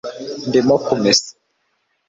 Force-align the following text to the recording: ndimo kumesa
ndimo 0.47 0.75
kumesa 0.85 1.31